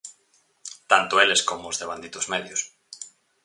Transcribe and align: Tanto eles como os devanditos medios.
Tanto 0.91 1.15
eles 1.23 1.41
como 1.49 1.65
os 1.71 1.79
devanditos 1.81 2.25
medios. 2.33 2.61